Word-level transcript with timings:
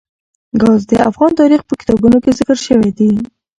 ګاز 0.61 0.81
د 0.89 0.91
افغان 1.09 1.31
تاریخ 1.41 1.61
په 1.65 1.73
کتابونو 1.79 2.17
کې 2.23 2.35
ذکر 2.39 2.57
شوی 2.65 2.91
دي. 2.97 3.11